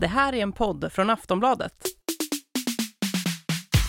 [0.00, 1.72] Det här är en podd från Aftonbladet.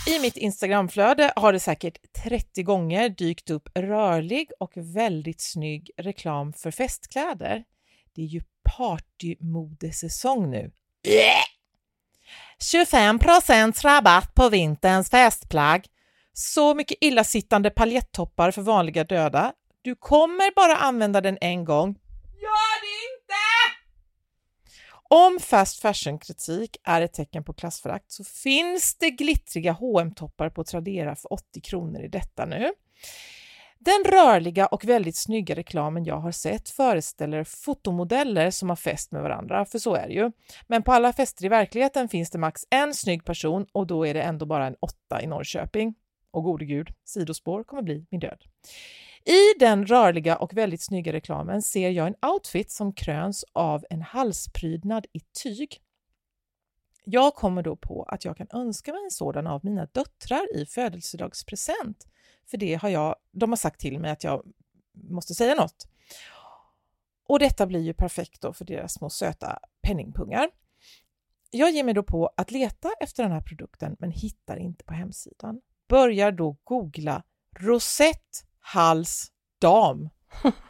[0.07, 6.53] I mitt Instagramflöde har det säkert 30 gånger dykt upp rörlig och väldigt snygg reklam
[6.53, 7.63] för festkläder.
[8.15, 8.41] Det är ju
[8.77, 10.71] partymodesäsong nu.
[12.71, 13.19] 25
[13.83, 15.85] rabatt på vinterns festplagg.
[16.33, 19.53] Så mycket illasittande paljettoppar för vanliga döda.
[19.81, 21.95] Du kommer bara använda den en gång.
[22.41, 23.19] Gör det inte!
[25.11, 30.63] Om fast fashion-kritik är ett tecken på klassförakt så finns det glittriga hm toppar på
[30.63, 32.71] Tradera för 80 kronor i detta nu.
[33.79, 39.21] Den rörliga och väldigt snygga reklamen jag har sett föreställer fotomodeller som har fest med
[39.21, 40.31] varandra, för så är det ju.
[40.67, 44.13] Men på alla fester i verkligheten finns det max en snygg person och då är
[44.13, 45.95] det ändå bara en åtta i Norrköping.
[46.31, 48.43] Och gode gud, sidospår kommer bli min död.
[49.25, 54.01] I den rörliga och väldigt snygga reklamen ser jag en outfit som kröns av en
[54.01, 55.81] halsprydnad i tyg.
[57.03, 60.65] Jag kommer då på att jag kan önska mig en sådan av mina döttrar i
[60.65, 62.07] födelsedagspresent.
[62.49, 64.45] För det har jag, de har sagt till mig att jag
[64.93, 65.87] måste säga något.
[67.27, 70.49] Och detta blir ju perfekt då för deras små söta penningpungar.
[71.51, 74.93] Jag ger mig då på att leta efter den här produkten men hittar inte på
[74.93, 75.61] hemsidan.
[75.87, 77.23] Börjar då googla
[77.59, 79.27] rosett hals
[79.61, 80.09] dam.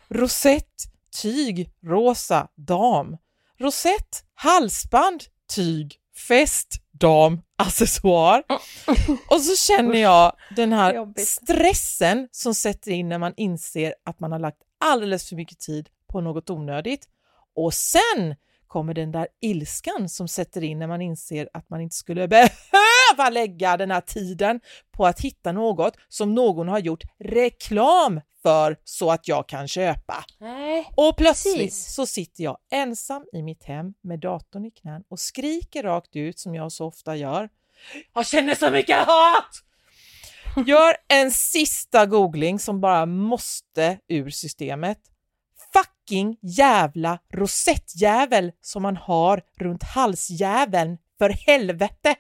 [0.10, 0.84] Rosett
[1.22, 3.18] tyg rosa dam.
[3.58, 5.24] Rosett halsband
[5.56, 5.96] tyg
[6.28, 8.44] fest dam accessoar.
[9.30, 14.32] Och så känner jag den här stressen som sätter in när man inser att man
[14.32, 17.08] har lagt alldeles för mycket tid på något onödigt.
[17.56, 18.36] Och sen
[18.68, 22.50] kommer den där ilskan som sätter in när man inser att man inte skulle behöva
[23.30, 24.60] lägga den här tiden
[24.92, 30.26] på att hitta något som någon har gjort reklam för så att jag kan köpa.
[30.38, 31.94] Nej, och plötsligt precis.
[31.94, 36.40] så sitter jag ensam i mitt hem med datorn i knän och skriker rakt ut
[36.40, 37.50] som jag så ofta gör.
[38.14, 39.64] Jag känner så mycket hat!
[40.68, 45.00] Gör en sista googling som bara måste ur systemet.
[45.74, 52.16] Fucking jävla rosettjävel som man har runt halsjäveln, för helvete!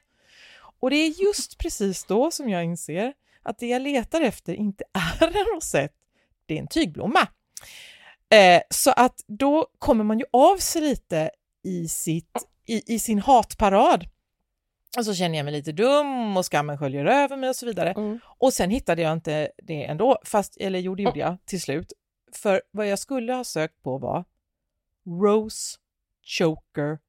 [0.79, 3.13] Och det är just precis då som jag inser
[3.43, 4.83] att det jag letar efter inte
[5.21, 5.93] är en rosett,
[6.45, 7.27] det är en tygblomma.
[8.29, 11.31] Eh, så att då kommer man ju av sig lite
[11.63, 14.05] i, sitt, i, i sin hatparad.
[14.97, 17.91] Och så känner jag mig lite dum och skammen sköljer över mig och så vidare.
[17.91, 18.19] Mm.
[18.25, 21.93] Och sen hittade jag inte det ändå, fast, eller jo det gjorde jag till slut.
[22.33, 24.25] För vad jag skulle ha sökt på var
[25.05, 25.77] Rose
[26.23, 26.99] Choker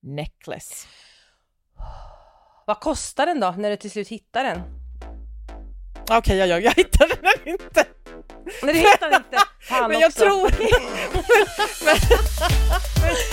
[0.00, 0.86] Necklace.
[2.68, 4.60] Vad kostar den då när du till slut hittar den?
[6.10, 7.84] Okej, jag, jag, jag hittade den inte.
[8.62, 9.38] Nej, du hittar den inte.
[9.60, 10.20] Fan Men jag också.
[10.20, 10.50] tror...
[11.84, 11.96] men,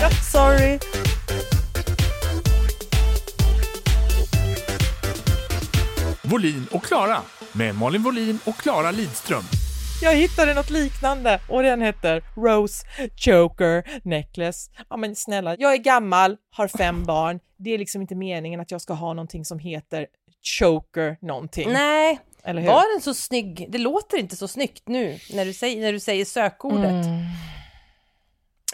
[0.00, 0.78] men, sorry.
[6.22, 7.20] Volin och Klara
[7.52, 9.44] med Malin Volin och Klara Lidström.
[10.02, 12.86] Jag hittade något liknande och den heter Rose
[13.16, 14.70] Choker Necklace.
[14.90, 17.40] Ja men snälla, jag är gammal, har fem barn.
[17.56, 20.06] Det är liksom inte meningen att jag ska ha någonting som heter
[20.42, 21.72] Choker någonting.
[21.72, 22.68] Nej, Eller hur?
[22.68, 23.66] var den så snygg?
[23.70, 26.90] Det låter inte så snyggt nu när du säger, när du säger sökordet.
[27.06, 27.24] Mm.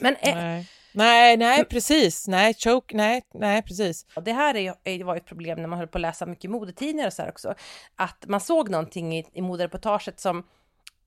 [0.00, 0.66] Men eh, Nej.
[0.92, 2.28] nej, nej, precis.
[2.28, 4.06] Nej, choke, nej, nej, precis.
[4.16, 7.06] Och det här är, var ett problem när man höll på att läsa mycket modetidningar
[7.06, 7.54] och så här också.
[7.96, 10.44] Att man såg någonting i, i modereportaget som,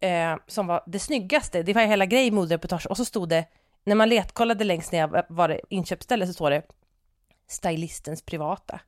[0.05, 1.63] eh, som var det snyggaste.
[1.63, 2.85] Det var hela grejen i modereportaget.
[2.85, 3.45] Och så stod det,
[3.83, 6.63] när man letkollade längst ner var det inköpsställe så står det
[7.47, 8.79] stylistens privata.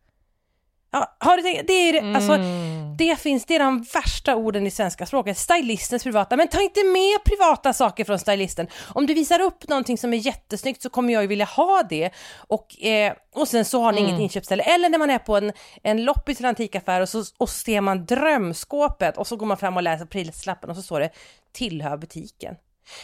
[0.92, 2.98] Ja, har du tänkt, det är alltså, Mm.
[2.98, 5.38] det finns, det är de värsta orden i svenska språket.
[5.38, 8.68] Stylistens privata, men ta inte med privata saker från stylisten.
[8.96, 12.09] Om du visar upp någonting som är jättesnyggt så kommer jag ju vilja ha det.
[12.38, 14.09] Och, eh, och sen så har ni Mm.
[14.09, 14.64] inget inköpsställe.
[14.64, 15.53] Eller när man är på en,
[15.84, 19.78] en loppis eller antikaffär och så och ser man drömskåpet och så går man fram
[19.78, 21.09] och läser prislappen och så står det
[21.54, 22.56] tillhör butiken.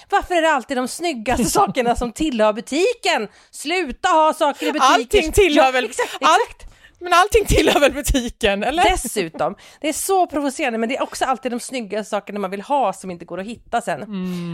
[0.10, 3.28] Varför är det alltid de snyggaste sakerna som tillhör butiken?
[3.52, 4.94] Sluta ha saker i butiker.
[4.94, 5.86] Allting tillhör Ja, väl...
[5.86, 6.24] Exakt, exakt.
[6.32, 6.73] Allt,
[7.04, 8.84] men allting tillhör väl butiken, eller?
[8.84, 12.62] Dessutom, det är så provocerande men det är också alltid de snygga sakerna man vill
[12.62, 14.00] ha som inte går att hitta sen.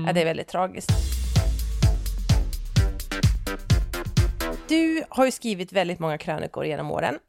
[0.07, 0.91] Ja, det är väldigt tragiskt.
[4.67, 7.19] Du har ju skrivit väldigt många krönikor genom åren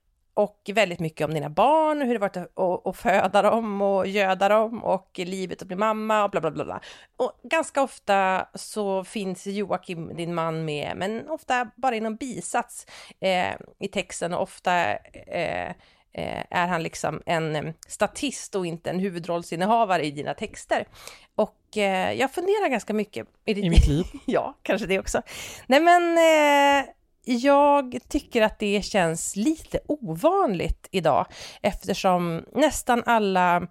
[0.43, 3.83] och väldigt mycket om dina barn och hur det varit att, att, att föda dem
[3.83, 6.65] och göda dem och livet att bli mamma och bla bla bla.
[6.65, 6.81] bla.
[7.17, 12.87] Och ganska ofta så finns Joakim, din man, med, men ofta bara i någon bisats
[13.21, 15.71] eh, i texten och ofta eh,
[16.13, 20.87] eh, är han liksom en eh, statist och inte en huvudrollsinnehavare i dina texter.
[21.35, 23.65] Och eh, jag funderar ganska mycket i, ditt...
[23.65, 24.05] I mitt liv.
[24.27, 25.23] ja, kanske det också.
[25.67, 26.89] Nej men, eh,
[27.25, 31.27] jag tycker att det känns lite ovanligt idag
[31.63, 33.67] eftersom nästan alla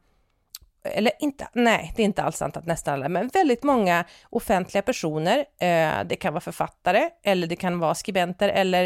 [0.84, 4.82] eller inte, nej, det är inte alls sant att nästan alla, men väldigt många offentliga
[4.82, 8.86] personer, eh, det kan vara författare, eller det kan vara skribenter, eller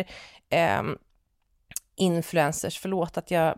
[0.50, 0.82] eh,
[1.96, 3.58] influencers, förlåt att jag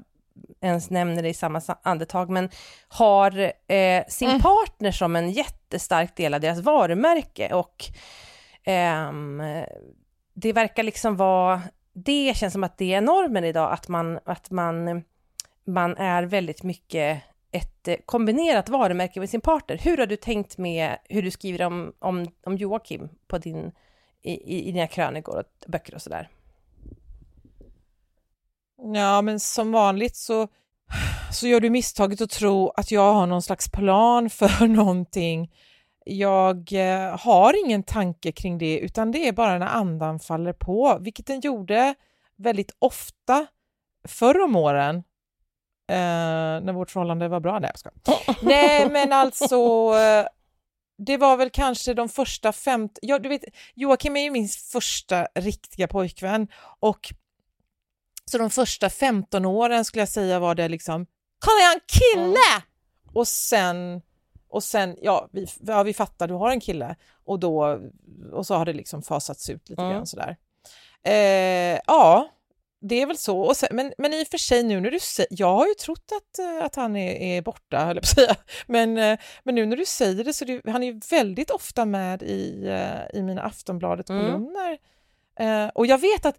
[0.62, 2.50] ens nämner det i samma andetag, men
[2.88, 4.42] har eh, sin mm.
[4.42, 7.86] partner som en jättestark del av deras varumärke och
[8.63, 9.42] ehm,
[10.36, 11.62] det verkar liksom vara,
[11.94, 15.04] det känns som att det är normen idag, att man, att man,
[15.66, 19.78] man är väldigt mycket ett eh, kombinerat varumärke med sin partner.
[19.78, 23.72] Hur har du tänkt med hur du skriver om, om, om Joakim på din,
[24.22, 26.30] i, i dina krönikor och böcker och sådär?
[28.94, 30.48] Ja, men som vanligt så,
[31.31, 35.52] så gör du misstaget att tro att jag har någon slags plan för någonting.
[36.07, 40.98] Jag eh, har ingen tanke kring det, utan det är bara när andan faller på,
[41.02, 41.96] vilket den gjorde
[42.36, 43.48] väldigt ofta
[44.07, 44.96] förr om åren
[45.90, 47.60] eh, när vårt förhållande var bra.
[47.60, 47.90] Nej, jag ska.
[48.42, 49.56] Nej, men alltså,
[49.96, 50.28] eh,
[50.98, 53.00] det var väl kanske de första 50...
[53.02, 53.44] Ja, du vet,
[53.74, 56.48] Joakim är ju min första riktiga pojkvän
[56.80, 57.13] och
[58.31, 61.06] så de första 15 åren skulle jag säga var det liksom,
[61.40, 62.56] kolla jag har en kille!
[62.56, 63.13] Mm.
[63.13, 64.02] Och sen,
[64.56, 67.80] och sen ja, vi, ja, vi fattar, du har en kille och då,
[68.31, 69.94] och så har det liksom fasats ut lite mm.
[69.94, 70.38] grann sådär.
[71.04, 72.30] Eh, ja,
[72.81, 73.40] det är väl så.
[73.40, 75.74] Och sen, men, men i och för sig nu när du säger, jag har ju
[75.74, 78.36] trott att, eh, att han är, är borta, höll jag på att säga.
[78.68, 81.86] Men, eh, men nu när du säger det så det, han är ju väldigt ofta
[81.86, 84.78] med i, eh, i mina Aftonbladet-kolumner.
[85.38, 85.72] Mm.
[85.75, 86.38] och jag vet att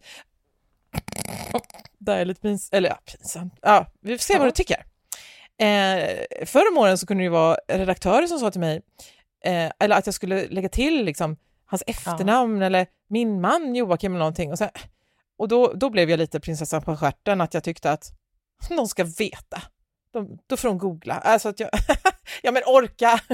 [1.98, 3.54] det är lite pins eller ja, pinsamt.
[3.62, 4.38] Ja, vi får se ja.
[4.38, 4.84] vad du tycker.
[5.58, 8.82] Eh, förra om åren så kunde det ju vara redaktörer som sa till mig,
[9.44, 11.36] eh, eller att jag skulle lägga till liksom,
[11.66, 12.66] hans efternamn ja.
[12.66, 14.52] eller min man Joakim eller någonting.
[14.52, 14.68] Och, så,
[15.38, 18.12] och då, då blev jag lite prinsessan på stjärten, att jag tyckte att
[18.70, 19.62] någon ska veta.
[20.12, 21.14] De, då får de googla.
[21.14, 21.70] Alltså att jag,
[22.42, 23.20] ja men orka!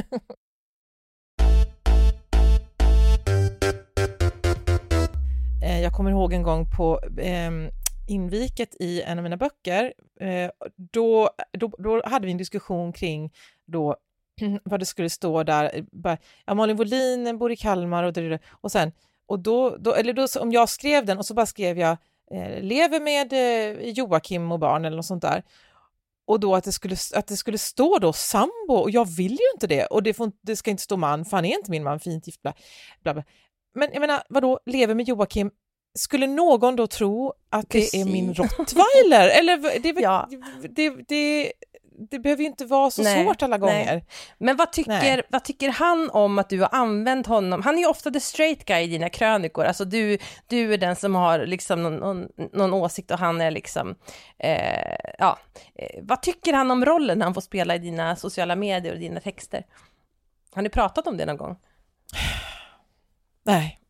[5.64, 7.50] Eh, jag kommer ihåg en gång på eh,
[8.08, 13.32] inviket i en av mina böcker, eh, då, då, då hade vi en diskussion kring
[13.66, 13.96] då
[14.64, 15.84] vad det skulle stå där.
[16.04, 18.92] Eh, ja, Malin Wollin bor i Kalmar och, och sen,
[19.26, 21.96] och då, då, eller då, om jag skrev den och så bara skrev jag
[22.30, 25.42] eh, lever med eh, Joakim och barn eller något sånt där.
[26.24, 29.52] Och då att det skulle, att det skulle stå då sambo och jag vill ju
[29.54, 31.82] inte det och det, får, det ska inte stå man för han är inte min
[31.82, 32.54] man, fint gift, bla,
[33.02, 33.24] bla, bla.
[33.74, 35.50] Men jag menar, vadå, lever med Joakim,
[35.94, 37.90] skulle någon då tro att Precis.
[37.90, 39.28] det är min rottweiler?
[39.28, 40.28] Eller det, ja.
[40.70, 41.52] det, det,
[42.10, 43.86] det, behöver ju inte vara så nej, svårt alla gånger.
[43.86, 44.04] Nej.
[44.38, 47.62] Men vad tycker, vad tycker han om att du har använt honom?
[47.62, 50.96] Han är ju ofta the straight guy i dina krönikor, alltså du, du är den
[50.96, 53.94] som har liksom någon, någon, någon åsikt och han är liksom,
[54.38, 55.38] eh, ja,
[55.74, 59.20] eh, vad tycker han om rollen han får spela i dina sociala medier och dina
[59.20, 59.66] texter?
[60.54, 61.56] Har ni pratat om det någon gång?
[63.44, 63.81] Nej.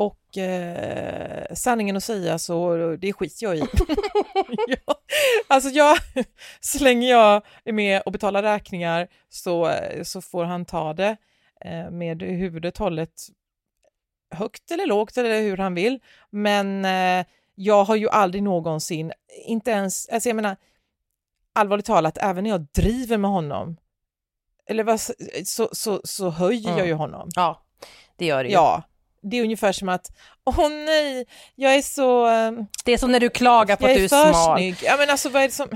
[0.00, 3.60] Och eh, sanningen att säga så det skiter jag i.
[4.86, 5.00] ja,
[5.48, 5.98] alltså jag,
[6.60, 11.16] så länge jag är med och betalar räkningar så, så får han ta det
[11.64, 13.12] eh, med huvudet hållet
[14.30, 16.00] högt eller lågt eller hur han vill.
[16.30, 19.12] Men eh, jag har ju aldrig någonsin,
[19.46, 20.56] inte ens, alltså jag menar
[21.52, 23.76] allvarligt talat, även när jag driver med honom,
[24.66, 25.00] eller vad,
[25.44, 26.78] så, så, så höjer mm.
[26.78, 27.28] jag ju honom.
[27.34, 27.62] Ja,
[28.16, 28.54] det gör det ju.
[28.54, 28.82] Ja,
[29.22, 30.06] det är ungefär som att,
[30.44, 32.26] åh nej, jag är så...
[32.26, 34.58] Um, det är som när du klagar på att du är, är smal.
[34.58, 34.76] Snygg.
[34.82, 35.68] Ja men alltså vad är det som...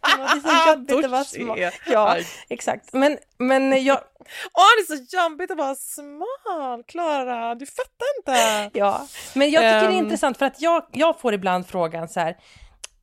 [0.00, 1.58] det är så jobbigt att vara smal.
[1.86, 2.16] Ja,
[2.48, 2.92] exakt.
[2.92, 3.96] Men, men jag...
[4.54, 8.78] Åh, det är så jobbigt att vara smal, Klara, du fattar inte.
[8.78, 9.90] Ja, men jag tycker um...
[9.90, 10.04] det är ehm.
[10.04, 12.30] intressant för att jag, jag får ibland frågan så här,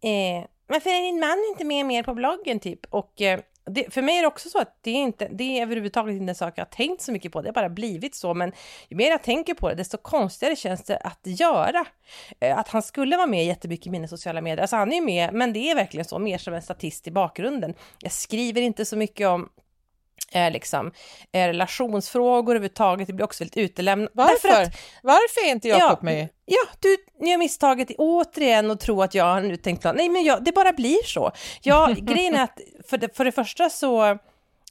[0.04, 2.80] eh, varför är din man inte med mer på bloggen typ?
[2.90, 5.62] Och eh, det, för mig är det också så att det är, inte, det är
[5.62, 8.34] överhuvudtaget inte en sak jag har tänkt så mycket på, det har bara blivit så,
[8.34, 8.52] men
[8.90, 11.86] ju mer jag tänker på det, desto konstigare känns det att göra.
[12.40, 15.02] Eh, att han skulle vara med jättemycket i mina sociala medier, alltså han är ju
[15.02, 17.74] med, men det är verkligen så, mer som en statist i bakgrunden.
[18.00, 19.50] Jag skriver inte så mycket om
[20.32, 20.92] eh, liksom,
[21.32, 24.12] eh, relationsfrågor överhuvudtaget, det blir också väldigt utelämnat.
[24.14, 24.50] Varför?
[24.50, 26.30] Att, Varför är inte Jakob ja, med?
[26.46, 26.98] Ja, du
[27.28, 29.96] gör misstaget återigen och tror att jag har en uttänkt plan.
[29.96, 31.32] Nej, men jag, det bara blir så.
[31.62, 32.60] Ja, grejen är att
[32.90, 34.06] för det, för det första så,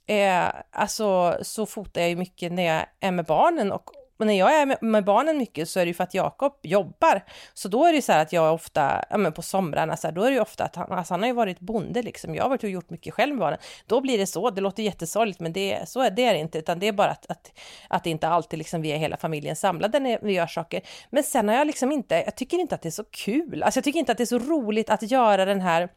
[0.06, 4.38] eh, alltså, så fotar jag ju mycket när jag är med barnen och och när
[4.38, 7.24] jag är med, med barnen mycket så är det ju för att Jakob jobbar.
[7.54, 10.06] Så då är det ju så här att jag ofta, ja men på somrarna, så
[10.06, 12.34] här, då är det ju ofta att han, alltså han har ju varit bonde liksom.
[12.34, 13.58] Jag har varit och gjort mycket själv med barnen.
[13.86, 16.58] Då blir det så, det låter jättesorgligt men det, så är det är det inte,
[16.58, 17.52] utan det är bara att, att,
[17.88, 20.82] att det inte alltid liksom vi är hela familjen samlade när vi gör saker.
[21.10, 23.62] Men sen har jag liksom inte, jag tycker inte att det är så kul.
[23.62, 25.88] Alltså jag tycker inte att det är så roligt att göra den här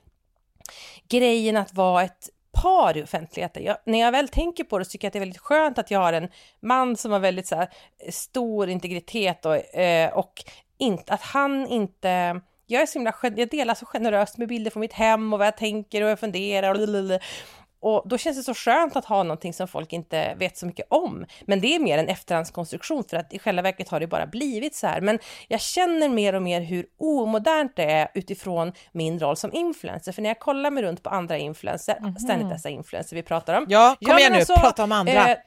[1.10, 3.64] grejen att vara ett par i offentligheten.
[3.64, 5.78] Jag, när jag väl tänker på det så tycker jag att det är väldigt skönt
[5.78, 6.30] att jag har en
[6.60, 7.70] man som har väldigt så här,
[8.06, 10.44] eh, stor integritet och, eh, och
[10.78, 12.42] inte, att han inte
[12.72, 15.48] jag är så himla, jag delar så generöst med bilder från mitt hem och vad
[15.48, 16.80] jag tänker och jag funderar och
[17.82, 20.86] och då känns det så skönt att ha någonting som folk inte vet så mycket
[20.90, 21.26] om.
[21.42, 24.76] Men det är mer en efterhandskonstruktion för att i själva verket har det bara blivit
[24.76, 25.02] så här.
[25.02, 30.12] Men jag känner mer och mer hur omodernt det är utifrån min roll som influencer.
[30.12, 32.18] För när jag kollar mig runt på andra influencer, mm -hmm.
[32.18, 33.66] ständigt dessa influencer vi pratar om.
[33.70, 35.30] Ja, kom igen nu, alltså, prata om andra.
[35.30, 35.38] Eh,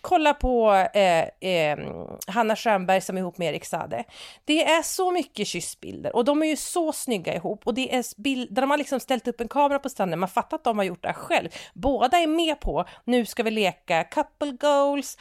[0.00, 1.78] kolla på eh, eh,
[2.26, 4.04] Hanna Schönberg som är ihop med Erik Sade.
[4.44, 8.20] Det är så mycket kyssbilder och de är ju så snygga ihop och det är
[8.22, 10.84] bilder, de har liksom ställt upp en kamera på stranden, man fattar att de har
[10.84, 11.48] gjort det här själv
[11.82, 12.84] båda är med på.
[13.04, 15.18] Nu ska vi leka couple goals.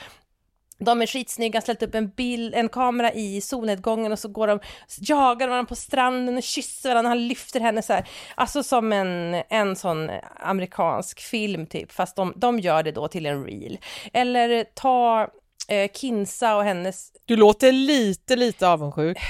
[0.80, 4.60] De är skitsnygga, ställt upp en bild, en kamera i solnedgången och så går de,
[5.00, 8.08] jagar varandra på stranden och kysser varandra, han lyfter henne så här.
[8.36, 13.26] Alltså som en, en sån amerikansk film typ, fast de, de gör det då till
[13.26, 13.78] en reel.
[14.14, 15.28] Eller ta
[15.68, 17.12] eh, Kinsa och hennes...
[17.26, 19.18] Du låter lite, lite avundsjuk.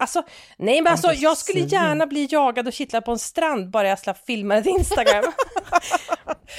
[0.00, 0.22] Alltså,
[0.56, 3.98] nej men alltså jag skulle gärna bli jagad och kittlad på en strand bara jag
[3.98, 5.24] slapp filma ett Instagram.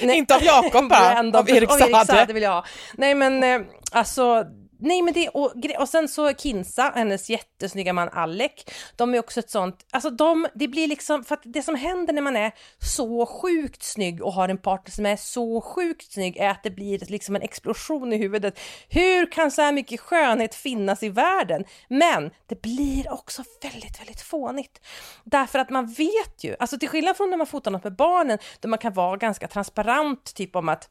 [0.00, 2.32] inte av Jakob bara, av Erik Saade.
[2.32, 2.64] vill jag ha.
[2.94, 3.60] Nej men eh,
[3.92, 4.44] alltså
[4.82, 8.52] nej men det, och, och sen så Kinsa, hennes jättesnygga man Alec,
[8.96, 12.12] de är också ett sånt, alltså de, det blir liksom, för att det som händer
[12.12, 16.36] när man är så sjukt snygg och har en partner som är så sjukt snygg
[16.36, 18.60] är att det blir liksom en explosion i huvudet.
[18.88, 21.64] Hur kan så här mycket skönhet finnas i världen?
[21.88, 24.80] Men det blir också väldigt, väldigt fånigt.
[25.24, 28.38] Därför att man vet ju, alltså till skillnad från när man fotar något med barnen,
[28.60, 30.88] där man kan vara ganska transparent, typ om att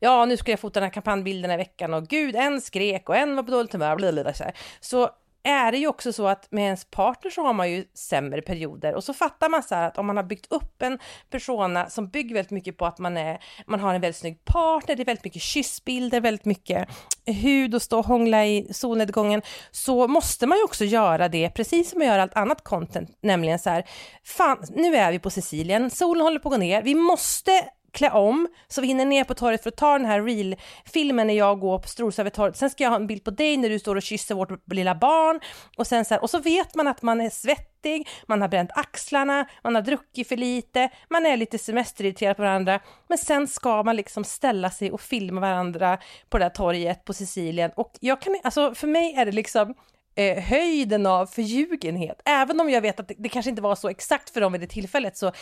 [0.00, 3.16] ja, nu ska jag fota den här kampanjbilden i veckan och gud, en skrek och
[3.16, 4.44] en var på dåligt humör, så,
[4.80, 5.10] så
[5.42, 8.94] är det ju också så att med ens partner så har man ju sämre perioder.
[8.94, 10.98] Och så fattar man så här att om man har byggt upp en
[11.30, 14.96] persona som bygger väldigt mycket på att man är, man har en väldigt snygg partner,
[14.96, 16.88] det är väldigt mycket kyssbilder, väldigt mycket
[17.26, 21.90] hud och stå och hångla i solnedgången, så måste man ju också göra det precis
[21.90, 23.84] som man gör allt annat content, nämligen så här,
[24.24, 28.10] fan, nu är vi på Sicilien, solen håller på att gå ner, vi måste klä
[28.10, 31.60] om så vi hinner ner på torget för att ta den här real-filmen när jag
[31.60, 32.56] går på Storsavetorget.
[32.56, 34.94] Sen ska jag ha en bild på dig när du står och kysser vårt lilla
[34.94, 35.40] barn.
[35.76, 38.70] Och sen så här, och så vet man att man är svettig, man har bränt
[38.74, 43.82] axlarna, man har druckit för lite, man är lite semesterirriterad på varandra, men sen ska
[43.82, 47.70] man liksom ställa sig och filma varandra på det där torget på Sicilien.
[47.76, 49.74] Och jag kan, alltså för mig är det liksom
[50.14, 52.22] eh, höjden av förljugenhet.
[52.24, 54.60] Även om jag vet att det, det, kanske inte var så exakt för dem vid
[54.60, 55.32] det tillfället så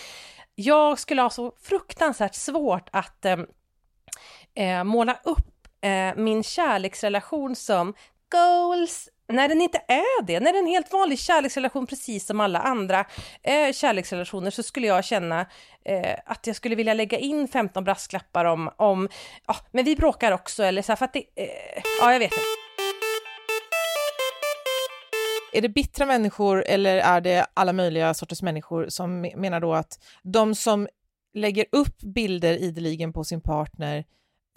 [0.54, 3.46] jag skulle ha så fruktansvärt svårt att ehm,
[4.54, 7.94] eh, måla upp eh, min kärleksrelation som
[8.30, 12.40] goals när den inte är det, när det är en helt vanlig kärleksrelation precis som
[12.40, 13.04] alla andra
[13.42, 15.46] eh, kärleksrelationer så skulle jag känna
[15.84, 19.08] eh, att jag skulle vilja lägga in 15 brasklappar om, om
[19.46, 22.32] ja, men vi bråkar också eller så här, för att det, eh, ja jag vet
[22.32, 22.69] inte.
[25.52, 29.98] Är det bittra människor eller är det alla möjliga sorters människor som menar då att
[30.22, 30.88] de som
[31.34, 34.04] lägger upp bilder ideligen på sin partner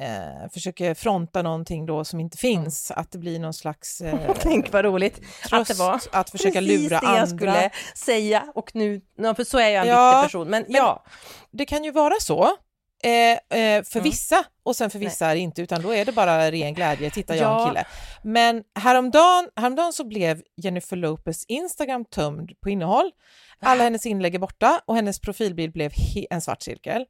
[0.01, 4.01] eh, försöker fronta någonting då som inte finns, att det blir någon slags...
[4.13, 5.21] Eh, Tänk vad roligt
[5.51, 6.01] att det var.
[6.12, 7.00] Att försöka lura andra.
[7.00, 9.01] Precis det jag skulle säga och nu,
[9.35, 11.03] för så är jag en ja, bitter person, men, men ja.
[11.51, 12.57] Det kan ju vara så,
[13.03, 14.03] Eh, eh, för mm.
[14.03, 17.12] vissa och sen för vissa är det inte utan då är det bara ren glädje,
[17.12, 17.62] titta jag ja.
[17.62, 17.86] en kille.
[18.24, 23.12] Men häromdagen, häromdagen så blev Jennifer Lopez Instagram tömd på innehåll.
[23.60, 25.91] Alla hennes inlägg är borta och hennes profilbild blev
[26.29, 27.05] en svart cirkel.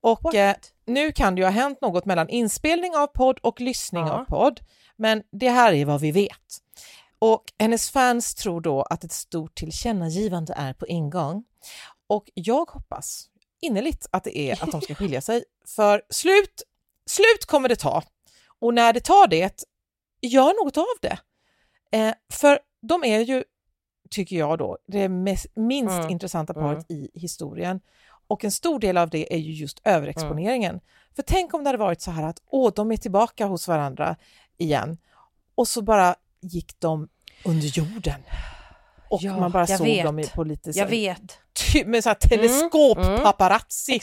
[0.00, 0.54] Och eh,
[0.86, 4.12] nu kan det ju ha hänt något mellan inspelning av podd och lyssning ja.
[4.12, 4.60] av podd,
[4.96, 6.62] men det här är vad vi vet.
[7.18, 11.44] Och hennes fans tror då att ett stort tillkännagivande är på ingång.
[12.08, 13.28] Och jag hoppas
[13.62, 15.44] innerligt att det är att de ska skilja sig.
[15.66, 16.62] För slut,
[17.06, 18.02] slut kommer det ta.
[18.58, 19.64] Och när det tar det,
[20.20, 21.18] gör något av det.
[21.92, 23.44] Eh, för de är ju,
[24.10, 26.10] tycker jag då, det mest, minst mm.
[26.10, 27.02] intressanta paret mm.
[27.02, 27.80] i historien.
[28.26, 30.70] Och en stor del av det är ju just överexponeringen.
[30.70, 30.84] Mm.
[31.16, 34.16] För tänk om det hade varit så här att åh, de är tillbaka hos varandra
[34.56, 34.98] igen
[35.54, 37.08] och så bara gick de
[37.44, 38.22] under jorden
[39.12, 40.04] och ja, man bara såg vet.
[40.04, 41.38] dem på lite så, jag vet.
[41.86, 44.00] med så här teleskop-paparazzi.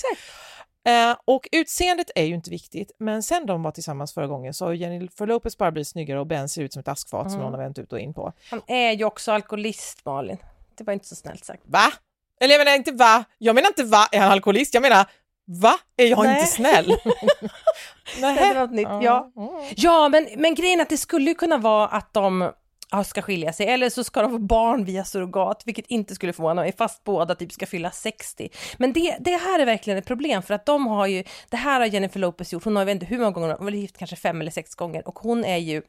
[0.85, 1.11] Mm.
[1.11, 4.65] Eh, och utseendet är ju inte viktigt, men sen de var tillsammans förra gången så
[4.65, 7.43] har Jennifer Lopez bara blivit snyggare och Ben ser ut som ett askfat som Mm.
[7.43, 8.33] någon har vänt ut och in på.
[8.51, 10.37] Han är ju också alkoholist, Malin.
[10.77, 11.61] Det var inte så snällt sagt.
[11.65, 11.91] Va?
[12.41, 14.73] Eller jag menar inte va, jag menar inte va, är han alkoholist?
[14.73, 15.05] Jag menar
[15.45, 16.39] va, är jag Nej.
[16.39, 16.85] inte snäll?
[18.15, 19.31] Det var något nytt, ja.
[19.37, 19.49] Mm.
[19.75, 22.51] Ja, men, men grejen är att det skulle ju kunna vara att de
[23.05, 26.61] ska skilja sig, eller så ska de få barn via surrogat, vilket inte skulle förvåna
[26.61, 28.49] mig, fast båda typ ska fylla 60.
[28.77, 31.79] Men det, det här är verkligen ett problem, för att de har ju, det här
[31.79, 33.79] har Jennifer Lopez gjort, hon har, jag vet inte hur många gånger, hon har varit
[33.79, 35.81] gift kanske fem eller sex gånger, och hon är ju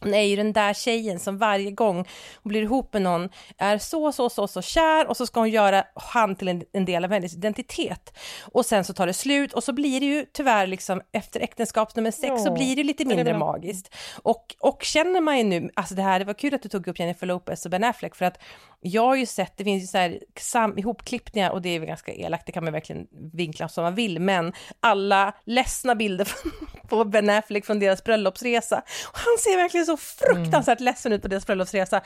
[0.00, 1.96] hon är ju den där tjejen som varje gång
[2.42, 5.50] hon blir ihop med någon är så, så, så, så kär och så ska hon
[5.50, 8.18] göra han till en, en del av hennes identitet.
[8.52, 11.96] Och sen så tar det slut och så blir det ju tyvärr liksom efter äktenskap
[11.96, 13.94] nummer sex så Ja, blir det lite det mindre väl- magiskt.
[14.22, 16.88] Och, och känner man ju nu, alltså det här, det var kul att du tog
[16.88, 18.38] upp Jennifer Lopez och Ben Affleck för att
[18.80, 21.88] jag har ju sett, det finns ju så här sam, ihopklippningar och det är väl
[21.88, 26.28] ganska elakt, det kan man verkligen vinkla som man vill, men alla ledsna bilder
[26.88, 28.76] på Ben Affleck från deras bröllopsresa.
[29.08, 32.00] Och han ser verkligen så fruktansvärt ledsen ut på deras bröllopsresa.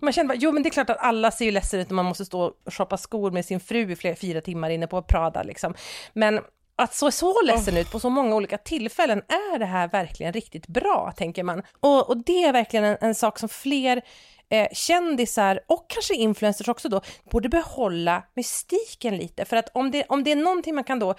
[0.00, 1.94] Man känner bara, jo men det är klart att alla ser ju ledsen ut när
[1.94, 5.02] man måste stå och shoppa skor med sin fru i flera, fyra timmar inne på
[5.02, 5.74] Prada liksom.
[6.12, 6.40] Men
[6.76, 10.66] att så så ledsen ut på så många olika tillfällen, är det här verkligen riktigt
[10.66, 11.62] bra, tänker man.
[11.80, 14.02] Och, och det är verkligen en, en sak som fler
[14.52, 19.44] eh, kändisar och kanske influencers också då borde behålla mystiken lite.
[19.44, 21.14] För att om det, om det är någonting man kan då,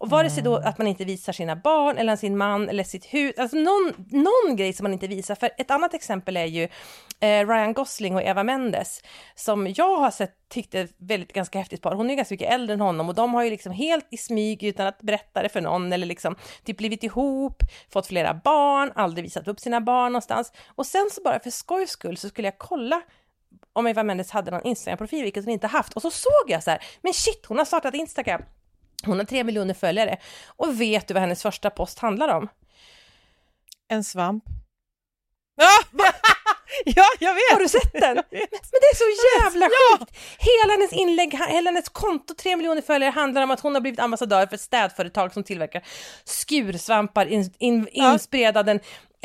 [0.00, 3.34] vare sig då att man inte visar sina barn eller sin man eller sitt hus,
[3.38, 5.34] alltså någon, någon grej som man inte visar.
[5.34, 6.68] För ett annat exempel är ju
[7.20, 9.02] eh, Ryan Gosling och Eva Mendes
[9.34, 11.94] som jag har sett tyckte väldigt ganska häftigt par.
[11.94, 14.62] Hon är ganska mycket äldre än honom och de har ju liksom helt i smyg
[14.62, 17.62] utan att berätta det för någon eller liksom typ blivit ihop,
[17.92, 20.52] fått flera barn, aldrig visat upp sina barn någonstans.
[20.68, 23.02] Och sen så bara för skojs skull så skulle jag kolla
[23.72, 25.92] om Eva Mendes hade någon Instagram-profil, vilket hon inte haft.
[25.92, 28.42] Och så såg jag så här, men shit, hon har startat Instagram.
[29.04, 30.18] Hon har tre miljoner följare.
[30.46, 32.48] Och vet du vad hennes första post handlar om?
[33.88, 34.44] En svamp.
[36.84, 37.52] Ja, ja jag vet!
[37.52, 38.14] Har du sett den?
[38.30, 40.16] Men, men det är så jävla sjukt!
[40.38, 44.00] Hela hennes inlägg, hela hennes konto, tre miljoner följare, handlar om att hon har blivit
[44.00, 45.82] ambassadör för ett städföretag som tillverkar
[46.24, 48.12] skursvampar in, in, Ja.
[48.12, 48.80] inspirerad av den,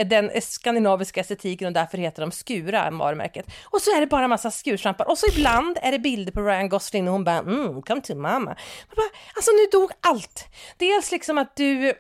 [0.06, 3.46] den skandinaviska estetiken och därför heter de Skura, varumärket.
[3.66, 6.42] Och så är det bara en massa skursvampar och så ibland är det bilder på
[6.42, 8.56] Ryan Gosling och hon bara mm, come to mama.
[8.96, 10.46] Bara, alltså nu dog allt.
[10.78, 11.94] Dels liksom att du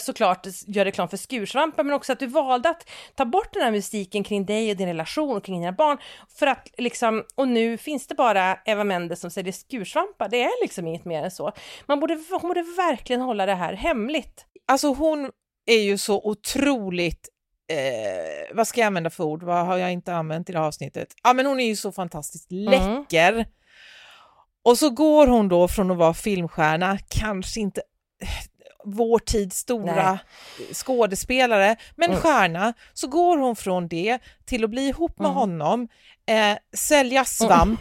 [0.00, 3.70] såklart gör reklam för skursvampar men också att du valde att ta bort den här
[3.70, 5.98] mystiken kring dig och din relation och kring dina barn
[6.38, 10.62] för att liksom, och nu finns det bara Eva Mendes som säljer skursvampar, det är
[10.62, 11.52] liksom inget mer än så.
[11.86, 14.46] Man borde, hon borde verkligen hålla det här hemligt.
[14.68, 15.30] Alltså hon
[15.66, 17.28] är ju så otroligt,
[17.70, 20.66] eh, vad ska jag använda för ord, vad har jag inte använt i det här
[20.66, 21.08] avsnittet?
[21.22, 23.46] Ja men hon är ju så fantastiskt läcker.
[24.64, 27.82] Och så går hon då från att vara filmstjärna, kanske inte
[28.22, 28.28] eh,
[28.84, 30.18] vår tids stora
[30.72, 32.20] skådespelare, men Mm.
[32.22, 35.36] stjärna, så går hon från det till att bli ihop med Mm.
[35.36, 35.88] honom,
[36.26, 37.80] eh, sälja svamp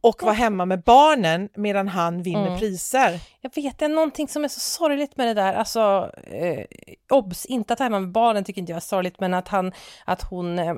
[0.00, 2.58] och vara hemma med barnen medan han vinner Mm.
[2.58, 3.20] priser.
[3.40, 6.64] Jag vet, det är någonting som är så sorgligt med det där, alltså eh,
[7.10, 9.72] obs, inte att hemma med barnen tycker inte jag är sorgligt, men att han,
[10.04, 10.74] att hon, eh,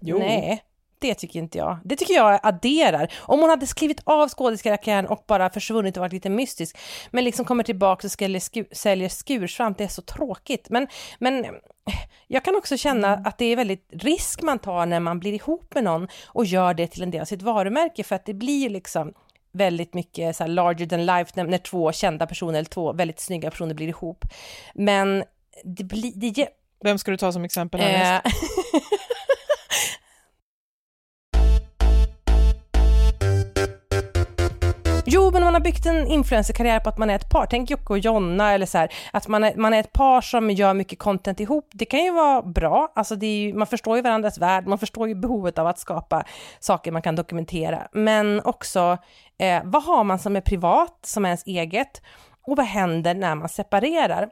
[0.00, 0.18] Jo.
[0.18, 0.62] nej.
[1.06, 1.78] Det tycker inte jag.
[1.84, 3.12] Det tycker jag adderar.
[3.18, 6.78] Om hon hade skrivit av skådespelarkarriären och bara försvunnit och varit lite mystisk,
[7.10, 10.66] men liksom kommer tillbaka och säljer, sku, säljer skursvamp, det är så tråkigt.
[10.70, 10.86] Men,
[11.18, 11.46] men
[12.26, 15.74] jag kan också känna att det är väldigt risk man tar när man blir ihop
[15.74, 18.70] med någon och gör det till en del av sitt varumärke, för att det blir
[18.70, 19.12] liksom
[19.52, 23.20] väldigt mycket så här larger than life när, när två kända personer eller två väldigt
[23.20, 24.24] snygga personer blir ihop.
[24.74, 25.24] Men
[25.64, 26.12] det blir...
[26.14, 26.48] Det,
[26.84, 27.86] Vem ska du ta som exempel eh,
[35.08, 37.70] Jo, men om man har byggt en influencerkarriär på att man är ett par, tänk
[37.70, 40.74] Jocke och Jonna eller så här, att man är, man är ett par som gör
[40.74, 44.02] mycket content ihop, det kan ju vara bra, alltså det är ju, man förstår ju
[44.02, 46.24] varandras värld, man förstår ju behovet av att skapa
[46.60, 48.98] saker man kan dokumentera, men också
[49.38, 52.02] eh, vad har man som är privat, som är ens eget,
[52.46, 54.22] och vad händer när man separerar?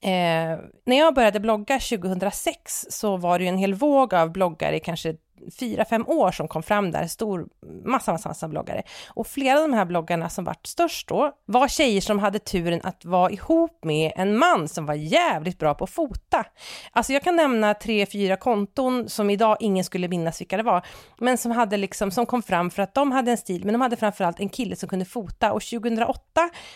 [0.00, 4.76] Eh, när jag började blogga 2006 så var det ju en hel våg av bloggare
[4.76, 5.14] i kanske
[5.60, 7.48] fyra, fem år som kom fram där, stor,
[7.84, 8.82] massa, massa, massa bloggare.
[9.08, 12.80] Och flera av de här bloggarna som vart störst då var tjejer som hade turen
[12.82, 16.44] att vara ihop med en man som var jävligt bra på att fota.
[16.92, 20.86] Alltså jag kan nämna tre, fyra konton som idag ingen skulle minnas vilka det var,
[21.18, 23.80] men som hade liksom, som kom fram för att de hade en stil, men de
[23.80, 26.20] hade framförallt en kille som kunde fota och 2008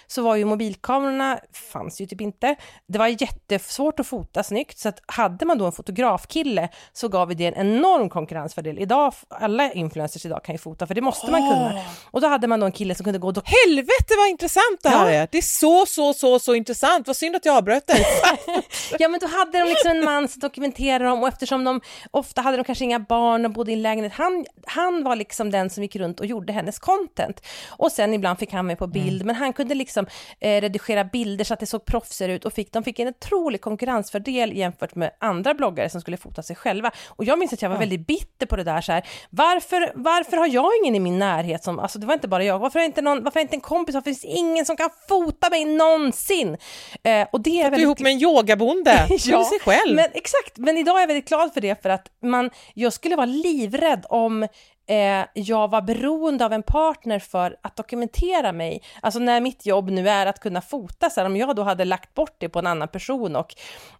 [0.06, 1.38] så var ju mobilkamerorna,
[1.72, 5.66] fanns ju typ inte, det var jättesvårt att fota snyggt, så att hade man då
[5.66, 8.78] en fotografkille så gav vi det en enorm konkurrens konkurrensfördel konkurrensfördel.
[8.78, 11.82] Idag, alla influencers idag kan ju fota, för det måste man kunna.
[12.10, 14.88] Och då hade man då en kille som kunde gå och Helvete vad intressant det
[14.88, 15.12] här Ja.
[15.12, 15.28] är!
[15.30, 17.06] Det är så, så, så, så intressant.
[17.06, 18.04] Vad synd att jag avbröt dig.
[18.98, 22.40] Ja men då hade de liksom en man som dokumenterade dem och eftersom de ofta
[22.40, 25.70] hade de kanske inga barn och bodde i en lägenhet, han, han var liksom den
[25.70, 27.40] som gick runt och gjorde hennes content.
[27.70, 30.06] Och sen ibland fick han med på bild, men han kunde liksom
[30.40, 33.60] eh, redigera bilder så att det såg proffsigare ut och fick, de fick en otrolig
[33.60, 36.90] konkurrensfördel jämfört med andra bloggare som skulle fota sig själva.
[37.08, 40.36] Och jag minns att jag var väldigt bitter på det där så här, varför, varför
[40.36, 42.86] har jag ingen i min närhet som, alltså det var inte bara jag, varför jag
[42.86, 46.56] inte, någon, varför jag inte en kompis, varför finns ingen som kan fota mig någonsin?
[47.02, 49.06] Eh, och det är Du är väldigt ihop med en yogabonde.
[49.10, 49.96] ja, sig själv.
[49.96, 53.16] men exakt, men idag är jag väldigt glad för det för att man, jag skulle
[53.16, 54.48] vara livrädd om
[54.92, 58.82] eh, jag var beroende av en partner för att dokumentera mig.
[59.00, 61.84] Alltså när mitt jobb nu är att kunna fota, så här, om jag då hade
[61.84, 63.54] lagt bort det på en annan person och,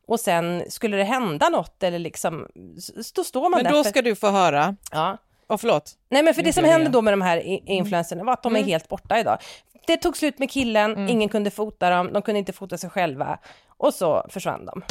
[0.07, 2.47] och sen skulle det hända något eller liksom,
[3.15, 3.71] då står man Men där.
[3.73, 4.77] då för- ska du få höra.
[4.93, 5.17] ja.
[5.49, 5.93] Åh, förlåt.
[6.11, 8.57] Nej men för det som hände då med de här i- influencerna var att de
[8.57, 9.39] är helt borta idag.
[9.87, 13.39] Det tog slut med killen, ingen kunde fota dem, de kunde inte fota sig själva
[13.69, 14.83] och så försvann de.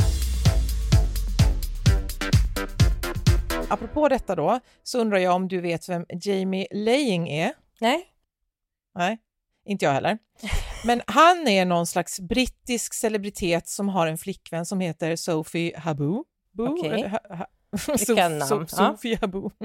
[3.71, 7.53] Apropå detta då, så undrar jag om du vet vem Jamie Laying är?
[7.79, 8.03] Nej?
[8.95, 9.17] Nej,
[9.65, 10.17] inte jag heller.
[10.85, 16.23] Men han är någon slags brittisk celebritet som har en flickvän som heter Sophie Haboo.
[17.09, 19.17] Ha- ha- Vilka Sof- namn, Sof- ja.
[19.21, 19.51] Haboo.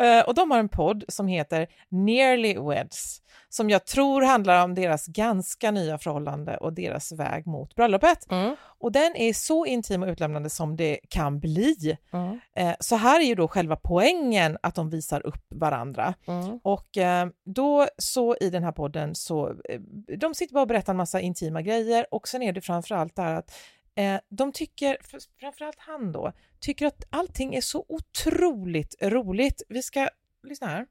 [0.00, 3.22] Eh, och de har en podd som heter Nearly Weds
[3.54, 8.30] som jag tror handlar om deras ganska nya förhållande och deras väg mot bröllopet.
[8.30, 8.56] Mm.
[8.78, 11.96] Och den är så intim och utlämnande som det kan bli.
[12.12, 12.40] Mm.
[12.56, 16.14] Eh, så här är ju då själva poängen att de visar upp varandra.
[16.26, 16.60] Mm.
[16.62, 19.54] Och eh, då så i den här podden så,
[20.18, 23.34] de sitter bara och berättar en massa intima grejer och sen är det framförallt där
[23.34, 23.52] att
[23.96, 29.62] eh, de tycker, fr- framförallt han då, tycker att allting är så otroligt roligt.
[29.68, 30.08] Vi ska
[30.42, 30.86] lyssna här.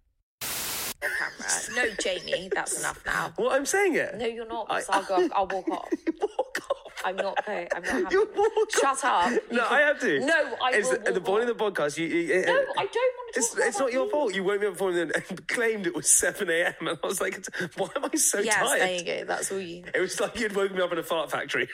[1.76, 3.34] No, Jamie, that's enough now.
[3.46, 4.10] What I'm saying it?
[4.20, 4.68] No, you're not.
[4.70, 5.16] I- I'll go.
[5.36, 5.90] I'll walk off.
[6.22, 6.81] Walk off.
[7.04, 7.68] I'm not going.
[7.76, 8.08] I'm not having.
[8.12, 9.04] You walk Shut off.
[9.04, 9.32] up.
[9.32, 10.20] You No, can- I have to.
[10.20, 12.06] No, I it's will At the point of the podcast, you.
[12.08, 14.34] you No, I don't want to It's, about it's not your fault.
[14.36, 16.74] You woke me up before and and claimed it was 7 a.m.
[16.82, 17.46] And I was like,
[17.78, 18.82] why am I so Yes, tired?
[18.82, 19.26] there you go.
[19.26, 19.84] That's all you.
[19.94, 21.68] It was like you'd woken me up in a fart factory.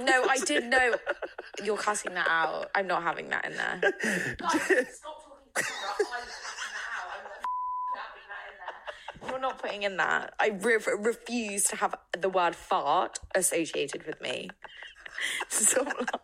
[0.00, 0.94] No, I did know.
[1.62, 2.70] You're cutting that out.
[2.74, 4.86] I'm not having that in there.
[9.28, 10.34] You're not putting in that.
[10.38, 14.50] I re- refuse to have the word fart associated with me.
[15.48, 15.86] Stop.
[15.86, 16.18] la-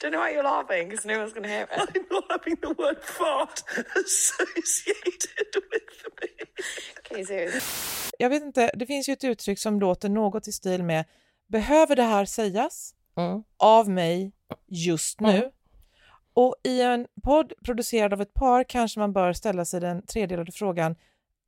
[0.00, 1.78] Don't know why you're laughing because no one's going to hear it.
[1.96, 3.62] I'm not having the word fart
[4.04, 6.28] associated with me.
[6.98, 7.60] Okay, seriously.
[8.18, 11.04] Jag vet inte, det finns ju ett uttryck som låter något i stil med
[11.46, 13.42] behöver det här sägas Mm.
[13.58, 14.32] av mig
[14.68, 15.30] just nu?
[15.36, 15.50] Mm.
[16.34, 20.52] Och i en podd producerad av ett par kanske man bör ställa sig den tredelade
[20.52, 20.96] frågan,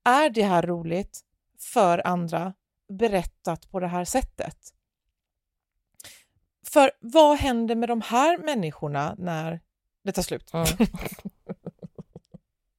[0.05, 1.21] är det här roligt
[1.61, 2.55] för andra
[2.89, 4.59] berättat på det här sättet?
[6.67, 9.61] För vad händer med de här människorna när
[10.05, 10.55] det tar slut?
[10.55, 10.67] Mm.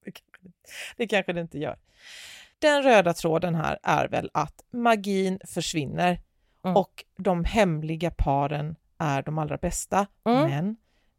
[0.04, 0.52] det, kanske,
[0.96, 1.78] det kanske det inte gör.
[2.58, 6.20] Den röda tråden här är väl att magin försvinner
[6.66, 6.76] Mm.
[6.76, 10.06] och de hemliga paren är de allra bästa.
[10.24, 10.50] Mm.
[10.50, 10.76] Men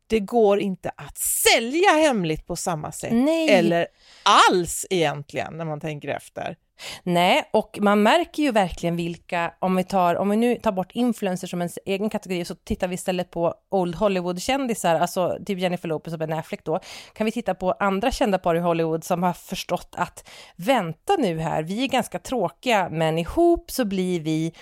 [0.08, 3.13] det går inte att sälja hemligt på samma sätt.
[3.13, 3.50] Nej.
[3.50, 3.88] Eller
[4.24, 6.56] alls egentligen när man tänker efter.
[7.04, 10.91] Nej, och man märker ju verkligen vilka, om vi, tar, om vi nu tar bort
[10.91, 15.88] influencers som en egen kategori, så tittar vi istället på Old Hollywood-kändisar, alltså typ Jennifer
[15.88, 16.80] Lopez och Ben Affleck då,
[17.13, 21.39] kan vi titta på andra kända par i Hollywood som har förstått att vänta nu
[21.39, 24.54] här, vi är ganska tråkiga, men ihop så blir vi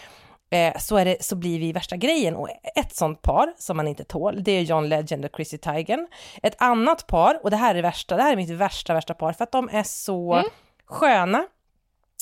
[0.51, 2.36] eh, så, är det, så blir vi värsta grejen.
[2.36, 6.08] Och ett sånt par som man inte tål, det är John Legend och Chrissy Teigen.
[6.43, 9.13] Ett annat par, och det här är det värsta, det här är mitt värsta, värsta
[9.13, 10.43] par, för att de är så
[10.86, 11.45] sköna,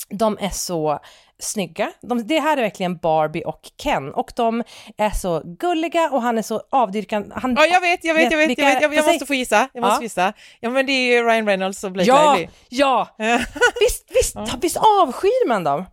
[0.08, 0.98] de är så
[1.38, 1.92] snygga.
[2.00, 4.62] De, det här är verkligen Barbie och Ken och de
[4.96, 7.34] är så gulliga och han är så avdyrkande.
[7.34, 9.34] Han, Ja, jag vet, jag vet, jag vet, jag, vet, jag, jag säg- måste få
[9.34, 9.68] gissa.
[9.72, 10.02] Jag måste Ja.
[10.02, 10.32] gissa.
[10.60, 12.48] Ja, men det är ju Ryan Reynolds och Blake Ja, Lively.
[12.68, 13.08] ja!
[13.80, 15.84] Visst, visst, visst avskyr man dem?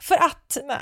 [0.00, 0.76] För att, Nej.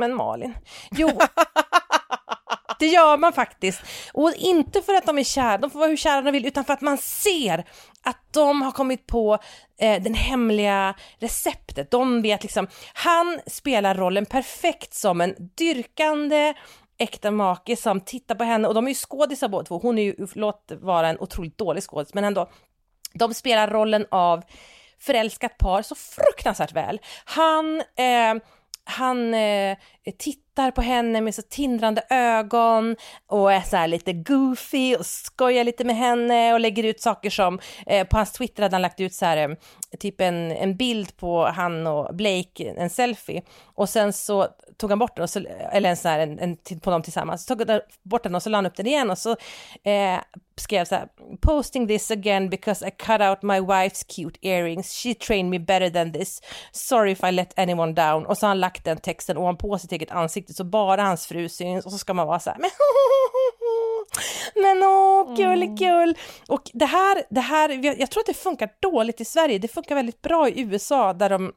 [0.00, 0.54] Men Malin,
[0.90, 1.08] jo,
[2.78, 3.82] det gör man faktiskt.
[4.12, 6.64] Och inte för att de är kära, de får vara hur kära de vill, utan
[6.64, 7.64] för att man ser
[8.02, 9.38] att de har kommit på
[9.80, 11.90] eh, den hemliga receptet.
[11.90, 16.54] De vet liksom, han spelar rollen perfekt som en dyrkande
[16.98, 19.78] äkta make som tittar på henne och de är ju skådisar båda två.
[19.78, 22.50] Hon är ju, låt vara en otroligt dålig skådis, men ändå.
[23.12, 24.42] De spelar rollen av
[24.98, 27.00] förälskat par så fruktansvärt väl.
[27.24, 28.34] Han, eh,
[28.84, 29.76] han eh,
[30.18, 35.06] titt, tittar på henne med så tindrande ögon och är så här lite goofy och
[35.06, 38.82] skojar lite med henne och lägger ut saker som, eh, på hans Twitter hade han
[38.82, 39.56] lagt ut så här, eh,
[39.98, 43.42] typ en, en bild på han och Blake, en selfie,
[43.74, 45.40] och sen så tog han bort den, och så,
[45.72, 48.42] eller en så här, en, en, på dem tillsammans, så tog han bort den och
[48.42, 49.30] så la han upp den igen och så
[49.82, 50.18] eh,
[50.56, 51.08] skrev så här,
[51.40, 55.90] posting this again because I cut out my wife's cute earrings, she trained me better
[55.90, 56.40] than this,
[56.72, 59.92] sorry if I let anyone down, och så har han lagt den texten ovanpå sitt
[59.92, 62.70] eget ansikte så bara hans fru syns och så ska man vara så här, men
[64.62, 66.16] men åh, gulligull.
[66.48, 69.68] Och det här, det här, jag jag tror att det funkar dåligt i Sverige, det
[69.68, 71.52] funkar väldigt bra i USA där de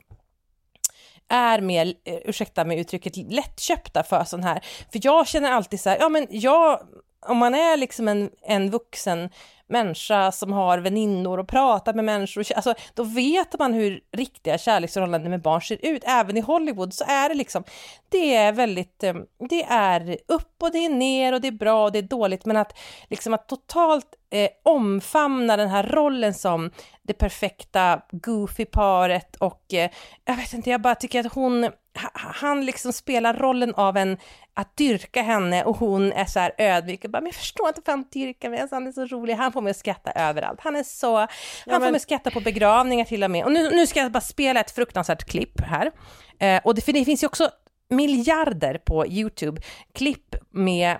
[1.27, 4.65] är mer, eh, ursäkta mig uttrycket, lättköpta för sån här.
[4.91, 6.79] För jag känner alltid så här, ja men jag,
[7.27, 9.29] om man är liksom en, en vuxen
[9.67, 15.31] människa som har väninnor och pratar med människor, alltså, då vet man hur riktiga kärleksförhållanden
[15.31, 16.03] med barn ser ut.
[16.05, 17.63] Även i Hollywood så är det liksom,
[18.09, 19.13] det är väldigt, eh,
[19.49, 22.45] det är upp och det är ner och det är bra och det är dåligt,
[22.45, 22.77] men att
[23.09, 29.89] liksom att totalt eh, omfamna den här rollen som det perfekta goofy-paret och eh,
[30.25, 31.69] jag vet inte, jag bara tycker att hon,
[32.13, 34.17] han liksom spelar rollen av en,
[34.53, 37.81] att dyrka henne och hon är så här ödmjuk och bara, men jag förstår inte
[37.85, 40.59] varför han dyrkar mig, alltså, han är så rolig, han får mig att skratta överallt,
[40.63, 41.27] han är så, han
[41.65, 43.45] får men- mig att skratta på begravningar till och med.
[43.45, 45.91] Och nu, nu ska jag bara spela ett fruktansvärt klipp här.
[46.39, 47.49] Eh, och det, för det finns ju också
[47.89, 49.61] miljarder på YouTube,
[49.93, 50.97] klipp med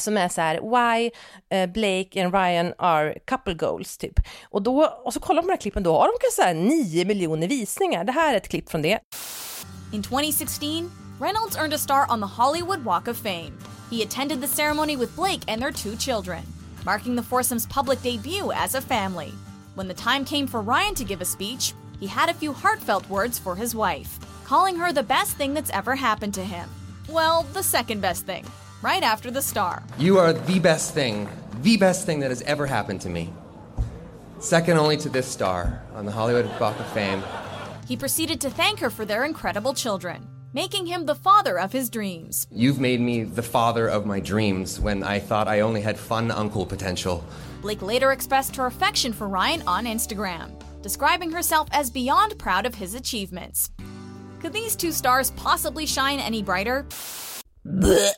[0.00, 1.10] som är så här, why
[1.50, 4.20] eh, Blake and Ryan are couple goals, typ.
[4.44, 6.42] Och, då, och så kollar man på de här klippen, då har de kanske så
[6.42, 8.04] här 9 miljoner visningar.
[8.04, 8.98] Det här är ett klipp från det.
[9.92, 13.58] In 2016, Reynolds earned a star on the Hollywood Walk of Fame.
[13.90, 16.42] He attended the ceremony with Blake and their two children,
[16.86, 19.34] marking the foursome's public debut as a family.
[19.74, 23.06] When the time came for Ryan to give a speech, he had a few heartfelt
[23.10, 26.70] words for his wife, calling her the best thing that's ever happened to him.
[27.10, 28.46] Well, the second best thing,
[28.80, 29.82] right after the star.
[29.98, 31.28] You are the best thing,
[31.60, 33.30] the best thing that has ever happened to me.
[34.40, 37.22] Second only to this star on the Hollywood Walk of Fame.
[37.88, 41.90] He proceeded to thank her for their incredible children, making him the father of his
[41.90, 42.46] dreams.
[42.50, 46.30] You've made me the father of my dreams when I thought I only had fun
[46.30, 47.24] uncle potential.
[47.60, 50.50] Blake later expressed her affection for Ryan on Instagram,
[50.82, 53.70] describing herself as beyond proud of his achievements.
[54.40, 56.86] Could these two stars possibly shine any brighter?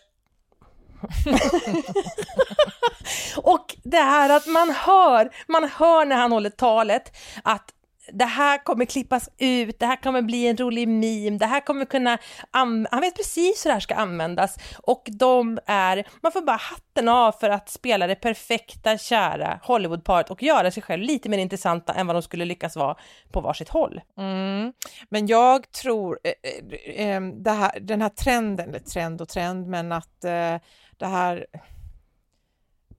[3.37, 7.71] Och det här att man hör, man hör när han håller talet att
[8.13, 11.85] det här kommer klippas ut, det här kommer bli en rolig meme, det här kommer
[11.85, 12.19] kunna,
[12.51, 17.09] han vet precis hur det här ska användas och de är, man får bara hatten
[17.09, 21.95] av för att spela det perfekta, kära Hollywoodparet och göra sig själv lite mer intressanta
[21.95, 22.97] än vad de skulle lyckas vara
[23.33, 24.01] på varsitt håll.
[24.19, 24.73] Mm.
[25.09, 29.29] Men jag tror eh, eh, eh ehm, det här, den här trenden, eller trend och
[29.29, 30.57] trend, men att eh,
[30.97, 31.47] det här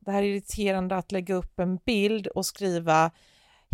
[0.05, 3.11] det här är irriterande att lägga upp en bild och skriva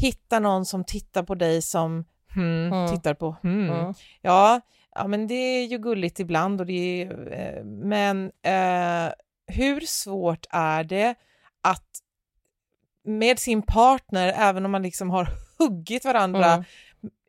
[0.01, 2.91] hitta någon som tittar på dig som hmm, Mm.
[2.91, 3.69] tittar på hmm.
[3.69, 3.93] Mm.
[4.21, 4.61] Ja,
[4.95, 9.13] ja, men det är ju gulligt ibland och det är, eh, men eh,
[9.47, 11.15] hur svårt är det
[11.61, 11.87] att
[13.03, 15.27] med sin partner, även om man liksom har
[15.59, 16.63] huggit varandra Mm.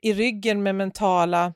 [0.02, 1.54] i ryggen med mentala,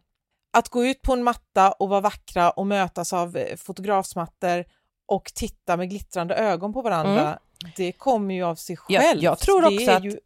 [0.53, 4.65] att gå ut på en matta och vara vackra och mötas av eh, fotografsmattor
[5.07, 7.39] och titta med glittrande ögon på varandra,
[7.77, 9.23] det kommer ju av sig Jag- själv.
[9.23, 10.19] jag tror också att- Ju,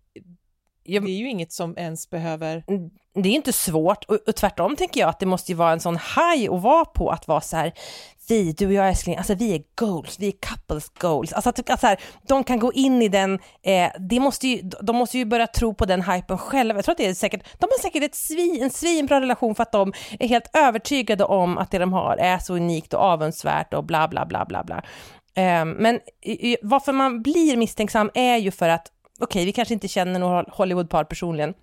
[0.83, 2.65] Jag- det är ju inget som ens behöver...
[3.15, 5.81] det är inte svårt och, och tvärtom tänker jag att det måste ju vara en
[5.81, 7.73] sån high att vara på att vara så här
[8.29, 11.33] vi, du och jag älskling, alltså vi är goals, vi är couples goals.
[11.33, 14.71] Alltså att, att så här, de kan gå in i den, eh, det måste ju,
[14.83, 16.79] de måste ju börja tro på den hypen själva.
[16.79, 19.63] Jag tror att det är säkert, de har säkert ett svin, en svinbra relation för
[19.63, 23.75] att de är helt övertygade om att det de har är så unikt och avundsvärt
[23.75, 24.83] och bla bla bla bla bla.
[25.35, 26.01] Eh, men
[26.63, 28.87] varför man blir misstänksam är ju för att,
[29.21, 31.55] okej, vi kanske inte känner några Hollywoodpar personligen,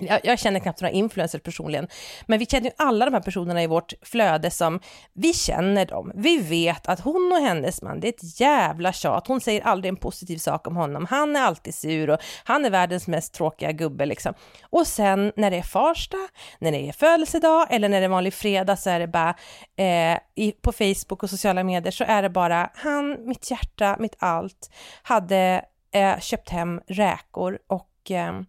[0.00, 1.88] jag, jag känner knappt några influencers personligen,
[2.26, 4.80] men vi känner ju alla de här personerna i vårt flöde som,
[5.12, 9.26] vi känner dem, vi vet att hon och hennes man, det är ett jävla tjat,
[9.26, 12.70] hon säger aldrig en positiv sak om honom, han är alltid sur och han är
[12.70, 14.34] världens mest tråkiga gubbe liksom.
[14.62, 18.34] Och sen när det är Farsta, när det är födelsedag eller när det är vanlig
[18.34, 19.34] fredag så är det bara,
[19.76, 24.16] eh, i, på Facebook och sociala medier så är det bara, han, mitt hjärta, mitt
[24.18, 24.70] allt,
[25.02, 28.46] hade eh, köpt hem räkor och ehm,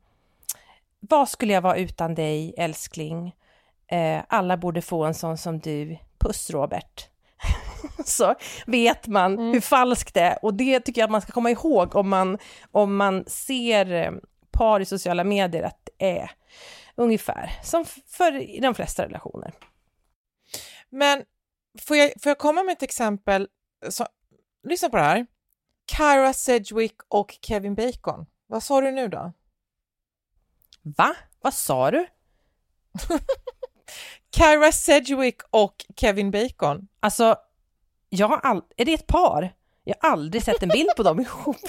[1.00, 3.36] vad skulle jag vara utan dig, älskling?
[3.88, 5.98] Eh, alla borde få en sån som du.
[6.18, 7.08] Puss, Robert.
[8.06, 11.52] så vet man hur falskt det är och det tycker jag att man ska komma
[11.52, 12.38] ihåg om man,
[12.72, 14.12] om man ser eh,
[14.52, 16.32] par i sociala medier att det är
[16.96, 19.54] ungefär som för i de flesta relationer.
[20.90, 21.24] Men
[21.80, 23.48] får, jag, får jag komma med ett exempel?
[23.90, 24.08] Så,
[24.64, 25.26] lyssna på det här.
[25.98, 28.26] Cara Sedgwick och Kevin Bacon.
[28.48, 29.34] Vad sa du nu då?
[30.82, 31.16] Va?
[31.42, 32.08] Vad sa du?
[34.30, 36.88] Cara Sedgwick och Kevin Bacon.
[37.00, 37.36] Alltså,
[38.10, 38.62] jag har all...
[38.78, 39.56] är det ett par?
[39.84, 41.56] Jag har aldrig sett en bild på dem ihop.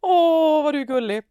[0.00, 1.22] Åh, vad du är gullig.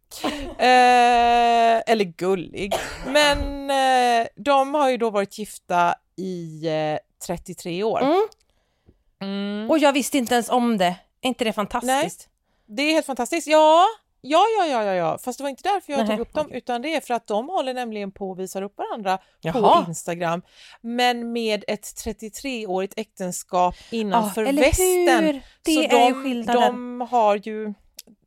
[0.57, 2.73] Eh, eller gullig.
[3.05, 8.01] Men eh, de har ju då varit gifta i eh, 33 år.
[8.01, 8.27] Mm.
[9.21, 9.69] Mm.
[9.69, 10.95] Och jag visste inte ens om det.
[11.21, 12.29] Är inte det fantastiskt?
[12.65, 13.47] Det är helt fantastiskt.
[13.47, 13.85] Ja,
[14.21, 15.17] ja, ja, ja, ja, ja.
[15.17, 17.27] fast det var inte därför jag Nej, tog upp dem, utan det är för att
[17.27, 19.83] de håller nämligen på och visar upp varandra Jaha.
[19.83, 20.41] på Instagram,
[20.81, 25.41] men med ett 33-årigt äktenskap innanför eller västen.
[25.63, 26.99] Det Så är de, ju skillnaden.
[26.99, 27.73] de har ju,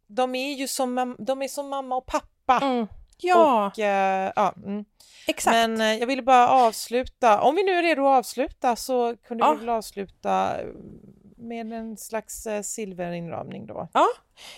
[0.07, 2.67] de är ju som, de är som mamma och pappa.
[2.67, 2.87] Mm.
[3.23, 4.85] Ja, Och, eh, ja, mm.
[5.27, 5.55] exakt.
[5.55, 9.45] Men eh, jag ville bara avsluta, om vi nu är redo att avsluta så kunde
[9.45, 9.53] Ja.
[9.53, 10.57] vi väl avsluta
[11.37, 13.89] med en slags eh, silverinramning då.
[13.93, 14.07] Ja,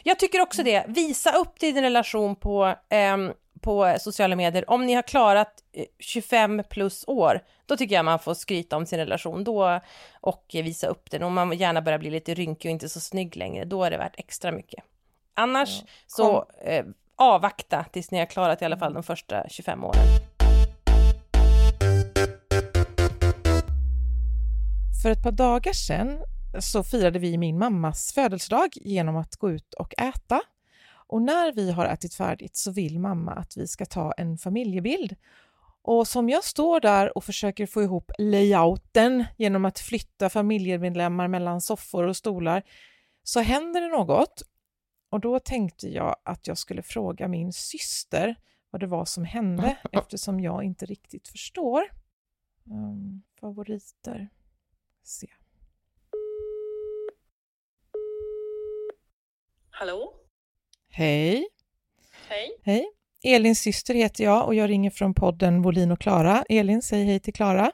[0.03, 0.85] jag tycker också det.
[0.89, 4.71] Visa upp din relation på, ehm, på sociala medier.
[4.71, 8.87] Om ni har klarat eh, 25 plus år, då tycker jag man får skryta om
[8.87, 9.81] sin relation då
[10.21, 11.23] och visa upp den.
[11.23, 13.97] Om man gärna börjar bli lite rynkig och inte så snygg längre, då är det
[13.99, 14.85] värt extra mycket.
[15.35, 16.85] Annars så eh,
[17.17, 20.07] avvakta tills ni har klarat i alla fall de första 25 åren.
[25.03, 26.19] För ett par dagar sedan
[26.61, 30.41] så firade vi min mammas födelsedag genom att gå ut och äta.
[31.07, 35.17] Och när vi har ätit färdigt så vill mamma att vi ska ta en familjebild.
[35.83, 41.61] Och som jag står där och försöker få ihop layouten genom att flytta familjemedlemmar mellan
[41.61, 42.63] soffor och stolar
[43.23, 44.43] så händer det något.
[45.15, 48.37] Och då tänkte jag att jag skulle fråga min syster
[48.71, 51.83] vad det var som hände eftersom jag inte riktigt förstår.
[52.65, 54.29] Um, favoriter.
[55.03, 55.29] Se.
[59.71, 60.15] Hallå?
[60.89, 61.49] Hej!
[62.29, 62.59] Hej.
[62.63, 62.87] Hej!
[63.23, 66.45] Elins syster heter jag och jag ringer från podden Volin och Klara.
[66.49, 67.73] Elin, säg hej till Klara.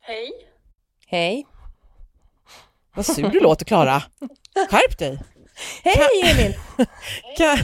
[0.00, 0.30] Hej.
[1.06, 1.46] Hej!
[2.94, 4.02] Vad sur du låter, Klara.
[4.70, 5.18] Skärp dig!
[5.84, 6.54] Hej Elin!
[7.36, 7.56] Kan,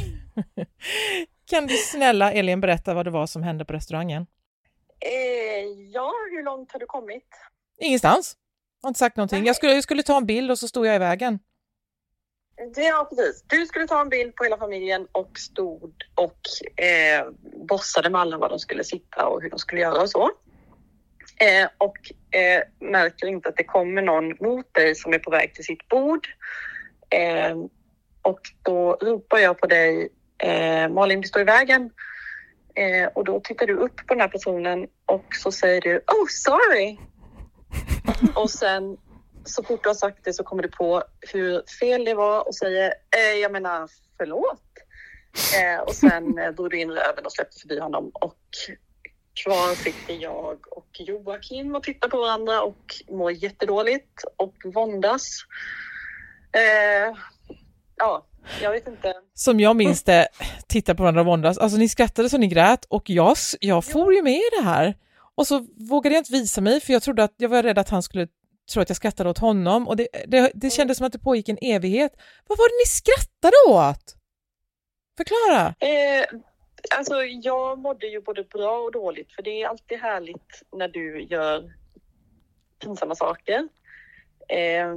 [1.50, 4.26] kan du snälla Elin berätta vad det var som hände på restaurangen?
[5.00, 7.28] Eh, ja, hur långt har du kommit?
[7.80, 8.36] Ingenstans.
[8.82, 9.46] Jag har inte sagt någonting.
[9.46, 11.38] Jag skulle, jag skulle ta en bild och så stod jag i vägen.
[12.76, 13.44] Ja, precis.
[13.46, 16.40] Du skulle ta en bild på hela familjen och stod och
[16.84, 17.26] eh,
[17.68, 20.30] bossade med alla var de skulle sitta och hur de skulle göra och så.
[21.36, 21.96] Eh, och
[22.38, 25.88] eh, märker inte att det kommer någon mot dig som är på väg till sitt
[25.88, 26.26] bord.
[28.26, 30.08] Och då ropar jag på dig,
[30.38, 31.90] eh, Malin du står i vägen.
[32.74, 36.26] Eh, och då tittar du upp på den här personen och så säger du Oh
[36.28, 36.98] sorry!
[38.34, 38.96] och sen
[39.44, 42.54] så fort du har sagt det så kommer du på hur fel det var och
[42.54, 44.62] säger eh, jag menar förlåt.
[45.56, 48.44] Eh, och sen eh, drog du in röven och släppte förbi honom och
[49.44, 55.44] kvar sitter jag och Joakim och tittar på varandra och mår jättedåligt och våndas.
[56.52, 57.16] Eh,
[57.96, 58.26] ja,
[58.62, 59.14] jag vet inte.
[59.34, 60.28] Som jag minns det,
[60.68, 61.58] titta på varandra och våndas.
[61.58, 64.96] Alltså ni skrattade så ni grät och jag, jag for ju med i det här.
[65.34, 67.88] Och så vågade jag inte visa mig för jag trodde att jag var rädd att
[67.88, 68.28] han skulle
[68.72, 71.48] tro att jag skrattade åt honom och det, det, det kändes som att det pågick
[71.48, 72.12] en evighet.
[72.46, 74.16] Vad var det ni skrattade åt?
[75.16, 75.74] Förklara!
[75.78, 76.40] Eh,
[76.98, 81.22] alltså jag mådde ju både bra och dåligt för det är alltid härligt när du
[81.22, 81.72] gör
[82.78, 83.68] pinsamma saker.
[84.48, 84.94] Eh,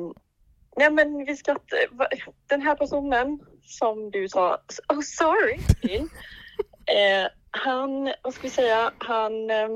[0.78, 1.78] nej men vi skrattar.
[1.92, 2.08] va-
[2.48, 4.62] Den här personen som du sa,
[4.94, 6.08] oh sorry till.
[6.90, 9.70] Eh, han, vad ska vi säga, han, eh,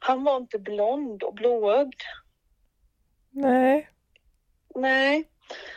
[0.00, 2.00] han var inte blond och blåögd.
[3.30, 3.88] Nej.
[4.74, 5.24] Nej.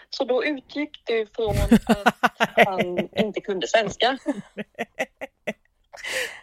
[0.10, 1.50] Så då utgick du från
[1.88, 4.18] att han inte kunde svenska.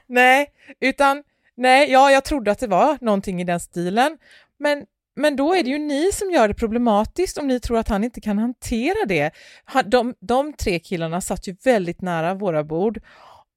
[0.07, 4.18] Nej, utan nej, ja, jag trodde att det var någonting i den stilen.
[4.59, 7.88] Men, men då är det ju ni som gör det problematiskt om ni tror att
[7.88, 9.31] han inte kan hantera det.
[9.85, 13.00] De, de tre killarna satt ju väldigt nära våra bord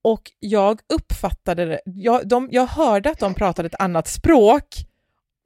[0.02, 4.66] och jag uppfattade det, jag, de, jag hörde att de pratade ett annat språk.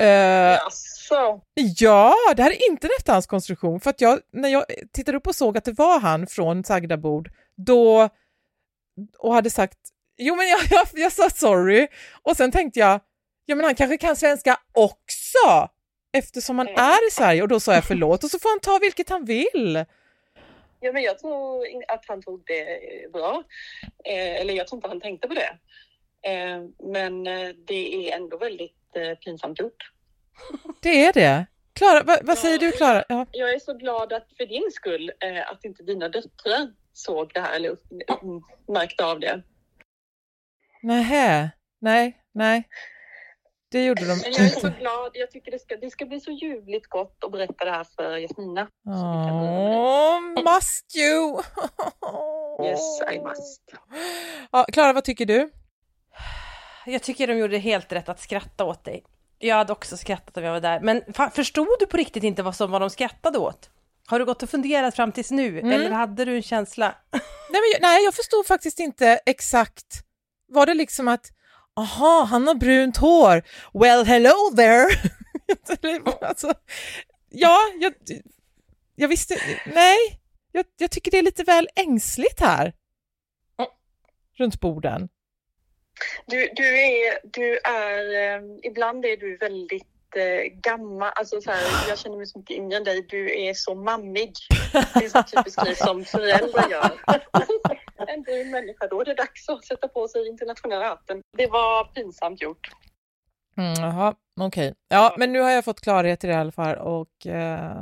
[0.01, 1.41] Eh, Jaså?
[1.53, 3.79] Ja, det här är inte rätt hans konstruktion.
[3.79, 6.97] För att jag, när jag tittade upp och såg att det var han från sagda
[6.97, 8.09] bord, då
[9.19, 9.77] och hade sagt
[10.17, 11.87] jo men jag, jag, jag sa sorry
[12.23, 12.99] och sen tänkte jag
[13.45, 15.69] ja men han kanske kan svenska också
[16.11, 18.79] eftersom han är i Sverige och då sa jag förlåt och så får han ta
[18.81, 19.85] vilket han vill.
[20.79, 22.79] Ja, men jag tror att han tog det
[23.13, 23.43] bra.
[24.03, 25.57] Eh, eller jag tror inte han tänkte på det.
[26.29, 29.91] Eh, men eh, det är ändå väldigt jättepinsamt gjort.
[30.81, 31.45] Det är det.
[31.73, 33.03] Klara, vad, vad säger du Klara?
[33.09, 33.25] Ja.
[33.31, 37.39] Jag är så glad att för din skull eh, att inte dina döttrar såg det
[37.39, 37.77] här eller
[38.71, 39.41] märkte av det.
[40.83, 41.51] Nähä.
[41.79, 42.67] Nej, nej.
[43.71, 45.11] Det gjorde de Men jag är så glad.
[45.13, 48.17] Jag tycker det ska, det ska bli så ljuvligt gott att berätta det här för
[48.17, 48.67] Jasmina.
[48.87, 51.41] Åh, must you!
[52.67, 53.61] Yes, I must.
[54.51, 55.51] Ja, Klara, vad tycker du?
[56.85, 59.03] Jag tycker de gjorde helt rätt att skratta åt dig.
[59.39, 60.79] Jag hade också skrattat om jag var där.
[60.79, 63.69] Men förstod du på riktigt inte vad som var de skrattade åt?
[64.07, 65.59] Har du gått och funderat fram tills nu?
[65.59, 65.71] Mm.
[65.71, 66.95] Eller hade du en känsla?
[67.11, 69.85] Nej, men, nej, jag förstod faktiskt inte exakt.
[70.47, 71.27] Var det liksom att,
[71.75, 73.41] aha, han har brunt hår,
[73.73, 74.87] well hello there.
[76.21, 76.53] alltså,
[77.29, 77.93] ja, jag,
[78.95, 79.97] jag visste, nej,
[80.51, 82.73] jag, jag tycker det är lite väl ängsligt här.
[84.37, 85.09] Runt borden.
[86.25, 91.89] Du, du är, du är, eh, ibland är du väldigt eh, gammal, alltså så här,
[91.89, 94.33] jag känner mig så mycket yngre än dig, du är så mammig.
[94.73, 96.91] Det är så typiskt grej som föräldrar gör.
[98.13, 101.21] En du människa, då är det dags att sätta på sig internationella hatten.
[101.37, 102.69] Det var pinsamt gjort.
[103.57, 104.73] Mm, jaha, okej.
[104.89, 107.75] Ja, men nu har jag fått klarhet i det i alla fall och eh,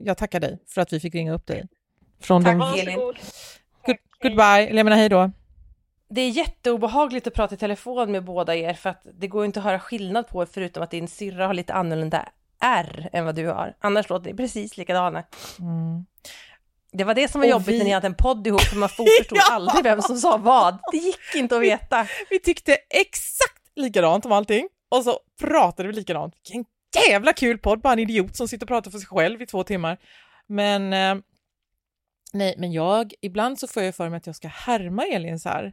[0.00, 1.68] jag tackar dig för att vi fick ringa upp dig.
[2.20, 2.58] Från de...
[2.58, 3.16] Varsågod.
[3.86, 5.30] Good, goodbye, eller jag menar hej då.
[6.08, 9.60] Det är jätteobehagligt att prata i telefon med båda er för att det går inte
[9.60, 12.28] att höra skillnad på förutom att din syrra har lite annorlunda
[12.60, 13.76] R än vad du har.
[13.78, 15.24] Annars låter det precis likadana.
[15.60, 16.06] Mm.
[16.96, 18.76] Det var det som var Och jobbigt vi- när ni hade en podd ihop för
[18.76, 18.88] man
[19.18, 19.42] förstod Ja!
[19.52, 20.78] aldrig vem som sa vad.
[20.92, 22.06] Det gick inte att veta.
[22.30, 26.34] Vi tyckte exakt likadant om allting och så pratade vi likadant.
[26.44, 26.64] Vilken
[27.10, 29.64] jävla kul podd, bara en idiot som sitter och pratar för sig själv i två
[29.64, 29.98] timmar.
[30.46, 31.14] Men eh,
[32.32, 35.48] nej, men jag, ibland så får jag för mig att jag ska härma Elin så
[35.48, 35.72] här.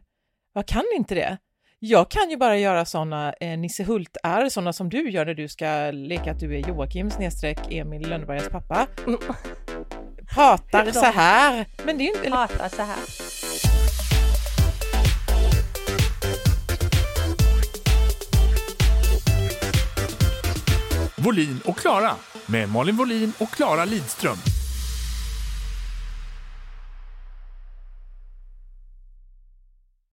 [0.54, 1.38] Jag kan inte det.
[1.78, 5.48] Jag kan ju bara göra sådana eh, Nisse Hult-är, sådana som du gör när du
[5.48, 8.86] ska leka att du är Joakim snedstreck Emil Lönnebergas pappa.
[10.34, 11.66] Pratar så här.
[11.84, 12.30] Men det är ju inte...
[12.30, 12.96] Pratar så här.
[21.16, 22.14] Volin och Klara
[22.46, 24.36] med Malin Volin och Klara Lidström.